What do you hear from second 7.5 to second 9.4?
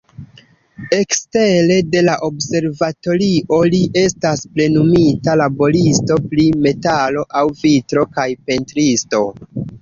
vitro kaj pentristo.